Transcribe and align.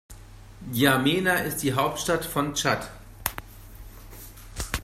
N’Djamena 0.71 1.43
ist 1.43 1.61
die 1.61 1.73
Hauptstadt 1.75 2.25
von 2.25 2.55
Tschad. 2.55 2.89